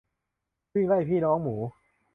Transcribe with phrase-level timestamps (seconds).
[0.73, 1.55] วิ่งไล่พี่น้องหมู